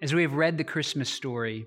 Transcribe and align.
As 0.00 0.14
we 0.14 0.22
have 0.22 0.34
read 0.34 0.56
the 0.56 0.62
Christmas 0.64 1.10
story, 1.10 1.66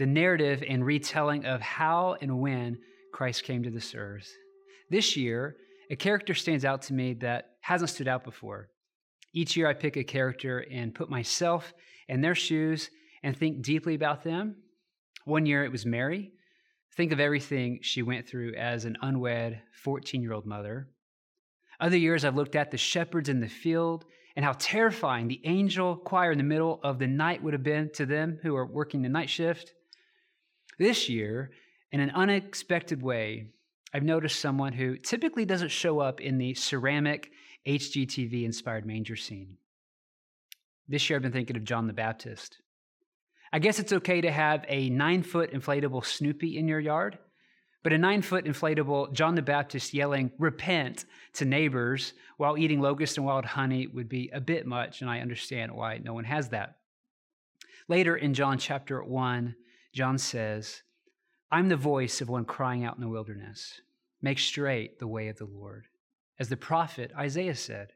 the 0.00 0.06
narrative 0.06 0.64
and 0.68 0.84
retelling 0.84 1.44
of 1.44 1.60
how 1.60 2.16
and 2.20 2.40
when 2.40 2.78
Christ 3.12 3.44
came 3.44 3.62
to 3.62 3.70
this 3.70 3.94
earth, 3.94 4.28
this 4.90 5.16
year, 5.16 5.54
a 5.88 5.94
character 5.94 6.34
stands 6.34 6.64
out 6.64 6.82
to 6.82 6.94
me 6.94 7.14
that 7.14 7.50
hasn't 7.60 7.90
stood 7.90 8.08
out 8.08 8.24
before. 8.24 8.70
Each 9.32 9.56
year, 9.56 9.68
I 9.68 9.74
pick 9.74 9.96
a 9.96 10.02
character 10.02 10.66
and 10.68 10.92
put 10.92 11.08
myself 11.08 11.72
in 12.08 12.20
their 12.20 12.34
shoes 12.34 12.90
and 13.22 13.36
think 13.36 13.62
deeply 13.62 13.94
about 13.94 14.24
them. 14.24 14.56
One 15.24 15.46
year, 15.46 15.64
it 15.64 15.70
was 15.70 15.86
Mary. 15.86 16.32
Think 16.96 17.12
of 17.12 17.20
everything 17.20 17.78
she 17.82 18.02
went 18.02 18.26
through 18.26 18.54
as 18.56 18.84
an 18.84 18.96
unwed 19.00 19.62
14 19.84 20.20
year 20.20 20.32
old 20.32 20.44
mother. 20.44 20.88
Other 21.78 21.96
years, 21.96 22.24
I've 22.24 22.34
looked 22.34 22.56
at 22.56 22.72
the 22.72 22.78
shepherds 22.78 23.28
in 23.28 23.38
the 23.38 23.48
field 23.48 24.06
and 24.40 24.46
how 24.46 24.54
terrifying 24.58 25.28
the 25.28 25.42
angel 25.44 25.94
choir 25.94 26.32
in 26.32 26.38
the 26.38 26.42
middle 26.42 26.80
of 26.82 26.98
the 26.98 27.06
night 27.06 27.42
would 27.42 27.52
have 27.52 27.62
been 27.62 27.90
to 27.90 28.06
them 28.06 28.38
who 28.42 28.56
are 28.56 28.64
working 28.64 29.02
the 29.02 29.08
night 29.10 29.28
shift. 29.28 29.74
This 30.78 31.10
year, 31.10 31.50
in 31.92 32.00
an 32.00 32.08
unexpected 32.12 33.02
way, 33.02 33.48
I've 33.92 34.02
noticed 34.02 34.40
someone 34.40 34.72
who 34.72 34.96
typically 34.96 35.44
doesn't 35.44 35.68
show 35.68 35.98
up 36.00 36.22
in 36.22 36.38
the 36.38 36.54
ceramic 36.54 37.30
HGTV 37.68 38.46
inspired 38.46 38.86
manger 38.86 39.14
scene. 39.14 39.58
This 40.88 41.10
year, 41.10 41.18
I've 41.18 41.22
been 41.22 41.32
thinking 41.32 41.58
of 41.58 41.64
John 41.64 41.86
the 41.86 41.92
Baptist. 41.92 42.62
I 43.52 43.58
guess 43.58 43.78
it's 43.78 43.92
okay 43.92 44.22
to 44.22 44.32
have 44.32 44.64
a 44.68 44.88
nine 44.88 45.22
foot 45.22 45.52
inflatable 45.52 46.02
Snoopy 46.02 46.56
in 46.56 46.66
your 46.66 46.80
yard, 46.80 47.18
but 47.82 47.92
a 47.92 47.98
nine 47.98 48.22
foot 48.22 48.44
inflatable 48.44 49.12
John 49.12 49.34
the 49.34 49.42
Baptist 49.42 49.94
yelling, 49.94 50.30
repent 50.38 51.04
to 51.34 51.44
neighbors 51.44 52.12
while 52.36 52.58
eating 52.58 52.80
locust 52.80 53.16
and 53.16 53.26
wild 53.26 53.44
honey 53.44 53.86
would 53.86 54.08
be 54.08 54.30
a 54.32 54.40
bit 54.40 54.66
much, 54.66 55.00
and 55.00 55.10
I 55.10 55.20
understand 55.20 55.72
why 55.72 55.98
no 55.98 56.12
one 56.12 56.24
has 56.24 56.50
that. 56.50 56.76
Later 57.88 58.16
in 58.16 58.34
John 58.34 58.58
chapter 58.58 59.02
1, 59.02 59.54
John 59.92 60.18
says, 60.18 60.82
I'm 61.50 61.68
the 61.68 61.76
voice 61.76 62.20
of 62.20 62.28
one 62.28 62.44
crying 62.44 62.84
out 62.84 62.96
in 62.96 63.00
the 63.00 63.08
wilderness, 63.08 63.80
make 64.22 64.38
straight 64.38 64.98
the 64.98 65.08
way 65.08 65.28
of 65.28 65.38
the 65.38 65.46
Lord, 65.46 65.86
as 66.38 66.48
the 66.48 66.56
prophet 66.56 67.10
Isaiah 67.18 67.56
said. 67.56 67.92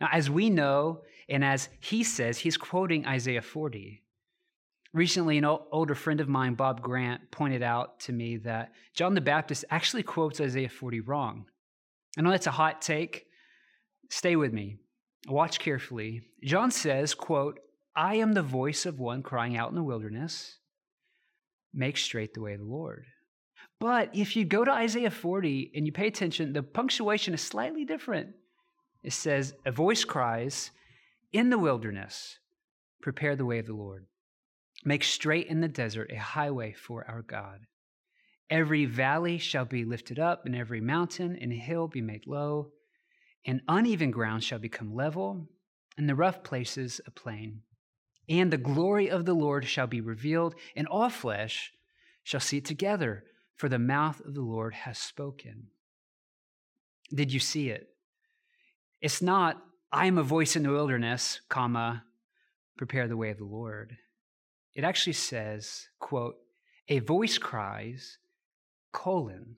Now, 0.00 0.08
as 0.12 0.28
we 0.28 0.50
know, 0.50 1.02
and 1.28 1.42
as 1.42 1.70
he 1.80 2.04
says, 2.04 2.38
he's 2.38 2.58
quoting 2.58 3.06
Isaiah 3.06 3.40
40. 3.40 4.02
Recently, 4.92 5.38
an 5.38 5.44
older 5.44 5.94
friend 5.94 6.20
of 6.20 6.28
mine, 6.28 6.54
Bob 6.54 6.80
Grant, 6.80 7.30
pointed 7.30 7.62
out 7.62 8.00
to 8.00 8.12
me 8.12 8.36
that 8.38 8.72
John 8.94 9.14
the 9.14 9.20
Baptist 9.20 9.64
actually 9.70 10.02
quotes 10.02 10.40
Isaiah 10.40 10.68
40 10.68 11.00
wrong. 11.00 11.46
I 12.16 12.22
know 12.22 12.30
that's 12.30 12.46
a 12.46 12.52
hot 12.52 12.80
take. 12.80 13.26
Stay 14.10 14.36
with 14.36 14.52
me. 14.52 14.78
Watch 15.28 15.58
carefully. 15.58 16.22
John 16.44 16.70
says, 16.70 17.14
quote, 17.14 17.58
I 17.94 18.16
am 18.16 18.32
the 18.32 18.42
voice 18.42 18.86
of 18.86 19.00
one 19.00 19.22
crying 19.22 19.56
out 19.56 19.70
in 19.70 19.74
the 19.74 19.82
wilderness, 19.82 20.58
make 21.74 21.96
straight 21.96 22.34
the 22.34 22.42
way 22.42 22.52
of 22.52 22.60
the 22.60 22.66
Lord. 22.66 23.06
But 23.80 24.10
if 24.14 24.36
you 24.36 24.44
go 24.44 24.64
to 24.64 24.70
Isaiah 24.70 25.10
40 25.10 25.72
and 25.74 25.86
you 25.86 25.92
pay 25.92 26.06
attention, 26.06 26.52
the 26.52 26.62
punctuation 26.62 27.34
is 27.34 27.42
slightly 27.42 27.84
different. 27.84 28.28
It 29.02 29.12
says, 29.12 29.54
A 29.64 29.72
voice 29.72 30.04
cries, 30.04 30.70
In 31.32 31.50
the 31.50 31.58
wilderness, 31.58 32.38
prepare 33.02 33.36
the 33.36 33.44
way 33.44 33.58
of 33.58 33.66
the 33.66 33.74
Lord. 33.74 34.06
Make 34.86 35.04
straight 35.04 35.48
in 35.48 35.60
the 35.60 35.68
desert 35.68 36.10
a 36.10 36.16
highway 36.16 36.72
for 36.72 37.04
our 37.06 37.20
God. 37.20 37.66
Every 38.48 38.86
valley 38.86 39.36
shall 39.36 39.66
be 39.66 39.84
lifted 39.84 40.18
up, 40.18 40.46
and 40.46 40.56
every 40.56 40.80
mountain 40.80 41.36
and 41.38 41.52
hill 41.52 41.88
be 41.88 42.00
made 42.00 42.26
low, 42.26 42.70
and 43.44 43.60
uneven 43.68 44.10
ground 44.10 44.42
shall 44.42 44.58
become 44.58 44.94
level, 44.94 45.48
and 45.98 46.08
the 46.08 46.14
rough 46.14 46.42
places 46.42 47.02
a 47.06 47.10
plain 47.10 47.60
and 48.28 48.52
the 48.52 48.58
glory 48.58 49.08
of 49.08 49.24
the 49.24 49.34
Lord 49.34 49.66
shall 49.66 49.86
be 49.86 50.00
revealed, 50.00 50.54
and 50.74 50.86
all 50.88 51.08
flesh 51.08 51.72
shall 52.24 52.40
see 52.40 52.58
it 52.58 52.64
together, 52.64 53.24
for 53.54 53.68
the 53.68 53.78
mouth 53.78 54.20
of 54.20 54.34
the 54.34 54.42
Lord 54.42 54.74
has 54.74 54.98
spoken. 54.98 55.68
Did 57.14 57.32
you 57.32 57.40
see 57.40 57.70
it? 57.70 57.88
It's 59.00 59.22
not, 59.22 59.62
I 59.92 60.06
am 60.06 60.18
a 60.18 60.22
voice 60.22 60.56
in 60.56 60.64
the 60.64 60.70
wilderness, 60.70 61.40
comma, 61.48 62.04
prepare 62.76 63.06
the 63.06 63.16
way 63.16 63.30
of 63.30 63.38
the 63.38 63.44
Lord. 63.44 63.96
It 64.76 64.84
actually 64.84 65.14
says, 65.14 65.88
quote, 65.98 66.36
a 66.88 67.00
voice 67.00 67.38
cries, 67.38 68.18
colon, 68.92 69.56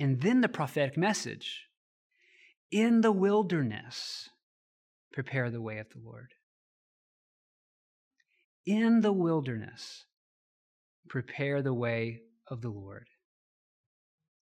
and 0.00 0.20
then 0.20 0.40
the 0.40 0.48
prophetic 0.48 0.96
message. 0.96 1.68
In 2.72 3.02
the 3.02 3.12
wilderness, 3.12 4.30
prepare 5.12 5.48
the 5.48 5.60
way 5.60 5.78
of 5.78 5.88
the 5.90 6.00
Lord 6.02 6.32
in 8.66 9.00
the 9.00 9.12
wilderness, 9.12 10.04
prepare 11.08 11.62
the 11.62 11.74
way 11.74 12.22
of 12.48 12.60
the 12.60 12.68
Lord. 12.68 13.08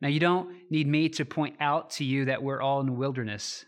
Now, 0.01 0.09
you 0.09 0.21
don't 0.21 0.55
need 0.71 0.87
me 0.87 1.09
to 1.11 1.25
point 1.25 1.57
out 1.61 1.91
to 1.91 2.05
you 2.05 2.25
that 2.27 2.43
we're 2.43 2.63
all 2.63 2.81
in 2.81 2.87
the 2.87 2.93
wilderness, 2.93 3.65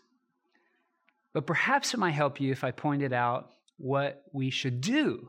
but 1.33 1.47
perhaps 1.47 1.95
it 1.95 1.99
might 1.99 2.13
help 2.13 2.41
you 2.41 2.51
if 2.51 2.65
I 2.65 2.71
pointed 2.71 3.13
out 3.13 3.51
what 3.77 4.25
we 4.33 4.51
should 4.51 4.81
do 4.81 5.29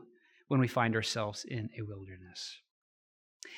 when 0.54 0.60
we 0.60 0.68
find 0.68 0.94
ourselves 0.94 1.44
in 1.48 1.68
a 1.76 1.82
wilderness. 1.82 2.60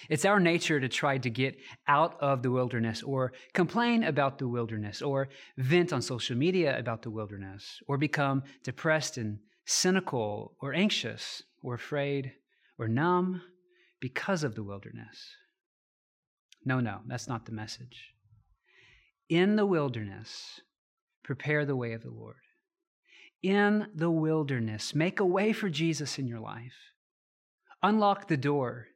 It's 0.09 0.25
our 0.25 0.41
nature 0.41 0.81
to 0.81 0.89
try 0.89 1.19
to 1.19 1.29
get 1.29 1.59
out 1.87 2.17
of 2.23 2.43
the 2.43 2.51
wilderness 2.51 3.03
or 3.03 3.34
complain 3.53 4.03
about 4.03 4.39
the 4.39 4.49
wilderness 4.49 5.03
or 5.03 5.29
vent 5.59 5.93
on 5.93 6.01
social 6.01 6.39
media 6.39 6.79
about 6.79 7.03
the 7.03 7.11
wilderness 7.11 7.81
or 7.87 7.99
become 7.99 8.45
depressed 8.65 9.19
and 9.19 9.41
cynical 9.67 10.57
or 10.62 10.73
anxious 10.73 11.43
or 11.62 11.75
afraid 11.75 12.33
or 12.79 12.89
numb 12.89 13.43
because 14.01 14.43
of 14.43 14.55
the 14.55 14.65
wilderness. 14.65 15.19
No, 16.65 16.81
no, 16.81 17.01
that's 17.07 17.28
not 17.28 17.45
the 17.45 17.53
message. 17.53 18.15
In 19.28 19.57
the 19.57 19.67
wilderness, 19.67 20.63
prepare 21.23 21.67
the 21.67 21.77
way 21.77 21.93
of 21.93 22.03
the 22.03 22.11
Lord. 22.11 22.46
In 23.42 23.88
the 23.94 24.10
wilderness, 24.10 24.94
make 24.94 25.20
a 25.20 25.24
way 25.24 25.52
for 25.52 25.69
Jesus 25.69 26.19
in 26.19 26.26
your 26.26 26.41
life. 26.41 26.92
Unlock 27.82 28.28
the 28.28 28.36
door 28.36 28.88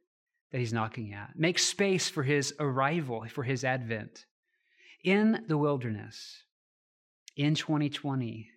that 0.51 0.59
he's 0.59 0.73
knocking 0.73 1.13
at. 1.13 1.31
Make 1.35 1.59
space 1.59 2.09
for 2.09 2.23
his 2.23 2.53
arrival, 2.59 3.25
for 3.29 3.43
his 3.43 3.63
advent. 3.63 4.25
In 5.03 5.45
the 5.47 5.57
wilderness, 5.57 6.43
in 7.35 7.55
2020, 7.55 8.49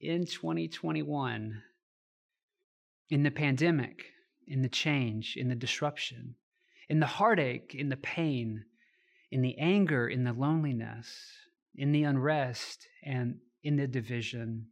in 0.00 0.26
2021, 0.26 1.62
in 3.10 3.22
the 3.22 3.30
pandemic, 3.30 4.04
in 4.46 4.62
the 4.62 4.68
change, 4.68 5.34
in 5.36 5.48
the 5.48 5.54
disruption, 5.54 6.34
in 6.88 7.00
the 7.00 7.06
heartache, 7.06 7.74
in 7.74 7.88
the 7.88 7.96
pain, 7.96 8.64
in 9.30 9.42
the 9.42 9.58
anger, 9.58 10.06
in 10.08 10.24
the 10.24 10.32
loneliness, 10.32 11.08
in 11.74 11.92
the 11.92 12.04
unrest, 12.04 12.86
and 13.02 13.36
in 13.62 13.76
the 13.76 13.86
division, 13.86 14.66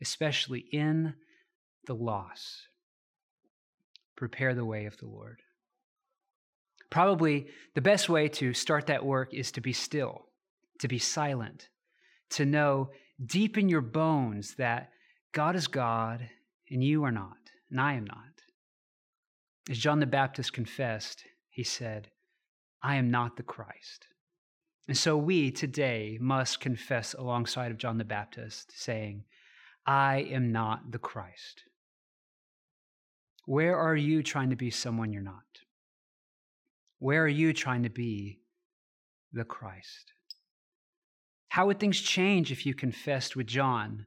especially 0.00 0.64
in 0.72 1.14
the 1.86 1.94
loss. 1.94 2.62
Prepare 4.16 4.54
the 4.54 4.64
way 4.64 4.86
of 4.86 4.96
the 4.98 5.06
Lord. 5.06 5.40
Probably 6.90 7.46
the 7.74 7.80
best 7.80 8.08
way 8.08 8.28
to 8.28 8.52
start 8.52 8.86
that 8.86 9.04
work 9.04 9.32
is 9.32 9.50
to 9.52 9.60
be 9.60 9.72
still, 9.72 10.26
to 10.80 10.88
be 10.88 10.98
silent, 10.98 11.68
to 12.30 12.44
know 12.44 12.90
deep 13.24 13.56
in 13.56 13.68
your 13.68 13.80
bones 13.80 14.54
that 14.56 14.90
God 15.32 15.56
is 15.56 15.66
God 15.66 16.28
and 16.70 16.84
you 16.84 17.04
are 17.04 17.12
not, 17.12 17.36
and 17.70 17.80
I 17.80 17.94
am 17.94 18.04
not. 18.04 18.16
As 19.70 19.78
John 19.78 20.00
the 20.00 20.06
Baptist 20.06 20.52
confessed, 20.52 21.24
he 21.48 21.62
said, 21.62 22.10
I 22.82 22.96
am 22.96 23.10
not 23.10 23.36
the 23.36 23.42
Christ. 23.42 24.06
And 24.88 24.96
so 24.96 25.16
we 25.16 25.50
today 25.50 26.18
must 26.20 26.60
confess 26.60 27.14
alongside 27.14 27.70
of 27.70 27.78
John 27.78 27.98
the 27.98 28.04
Baptist, 28.04 28.72
saying, 28.76 29.24
I 29.86 30.26
am 30.30 30.52
not 30.52 30.90
the 30.90 30.98
Christ. 30.98 31.64
Where 33.46 33.76
are 33.76 33.96
you 33.96 34.22
trying 34.22 34.50
to 34.50 34.56
be 34.56 34.70
someone 34.70 35.12
you're 35.12 35.22
not? 35.22 35.42
Where 36.98 37.24
are 37.24 37.28
you 37.28 37.52
trying 37.52 37.82
to 37.82 37.90
be 37.90 38.40
the 39.32 39.44
Christ? 39.44 40.12
How 41.48 41.66
would 41.66 41.80
things 41.80 42.00
change 42.00 42.52
if 42.52 42.64
you 42.64 42.74
confessed 42.74 43.36
with 43.36 43.46
John, 43.46 44.06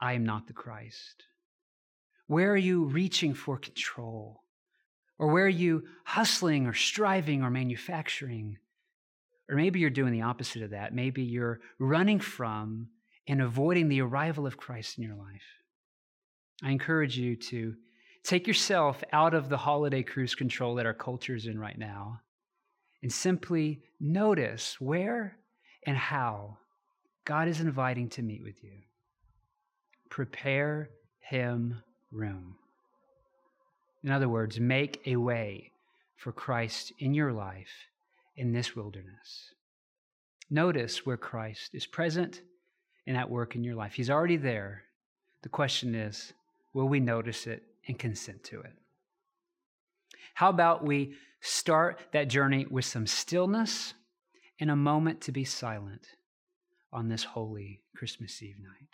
I 0.00 0.14
am 0.14 0.24
not 0.24 0.46
the 0.46 0.52
Christ? 0.52 1.24
Where 2.26 2.50
are 2.50 2.56
you 2.56 2.84
reaching 2.84 3.34
for 3.34 3.58
control? 3.58 4.42
Or 5.18 5.28
where 5.28 5.44
are 5.44 5.48
you 5.48 5.84
hustling 6.04 6.66
or 6.66 6.74
striving 6.74 7.42
or 7.42 7.50
manufacturing? 7.50 8.58
Or 9.48 9.56
maybe 9.56 9.80
you're 9.80 9.90
doing 9.90 10.12
the 10.12 10.22
opposite 10.22 10.62
of 10.62 10.70
that. 10.70 10.94
Maybe 10.94 11.22
you're 11.22 11.60
running 11.78 12.20
from 12.20 12.88
and 13.26 13.42
avoiding 13.42 13.88
the 13.88 14.00
arrival 14.00 14.46
of 14.46 14.56
Christ 14.56 14.98
in 14.98 15.04
your 15.04 15.16
life. 15.16 15.42
I 16.62 16.70
encourage 16.70 17.18
you 17.18 17.36
to 17.36 17.74
take 18.22 18.46
yourself 18.46 19.04
out 19.12 19.34
of 19.34 19.48
the 19.48 19.56
holiday 19.56 20.02
cruise 20.02 20.34
control 20.34 20.76
that 20.76 20.86
our 20.86 20.94
culture 20.94 21.34
is 21.34 21.46
in 21.46 21.58
right 21.58 21.78
now 21.78 22.20
and 23.02 23.12
simply 23.12 23.82
notice 24.00 24.80
where 24.80 25.36
and 25.86 25.96
how 25.96 26.56
God 27.24 27.48
is 27.48 27.60
inviting 27.60 28.08
to 28.10 28.22
meet 28.22 28.42
with 28.42 28.62
you. 28.64 28.72
Prepare 30.08 30.90
him 31.20 31.82
room. 32.10 32.56
In 34.02 34.10
other 34.10 34.28
words, 34.28 34.60
make 34.60 35.02
a 35.06 35.16
way 35.16 35.72
for 36.16 36.32
Christ 36.32 36.92
in 36.98 37.14
your 37.14 37.32
life 37.32 37.88
in 38.36 38.52
this 38.52 38.74
wilderness. 38.74 39.54
Notice 40.50 41.06
where 41.06 41.16
Christ 41.16 41.74
is 41.74 41.86
present 41.86 42.42
and 43.06 43.16
at 43.16 43.30
work 43.30 43.56
in 43.56 43.64
your 43.64 43.74
life. 43.74 43.94
He's 43.94 44.10
already 44.10 44.36
there. 44.36 44.82
The 45.42 45.48
question 45.48 45.94
is, 45.94 46.32
will 46.72 46.88
we 46.88 47.00
notice 47.00 47.46
it 47.46 47.62
and 47.86 47.98
consent 47.98 48.44
to 48.44 48.60
it? 48.60 48.72
How 50.34 50.48
about 50.48 50.84
we 50.84 51.14
start 51.40 52.00
that 52.12 52.28
journey 52.28 52.66
with 52.68 52.84
some 52.84 53.06
stillness 53.06 53.94
and 54.58 54.70
a 54.70 54.76
moment 54.76 55.20
to 55.22 55.32
be 55.32 55.44
silent 55.44 56.06
on 56.92 57.08
this 57.08 57.24
holy 57.24 57.82
Christmas 57.96 58.42
Eve 58.42 58.56
night? 58.60 58.88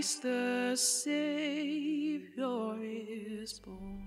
Christ 0.06 0.22
the 0.22 0.76
Savior 0.76 2.28
is 2.80 3.58
born. 3.58 4.06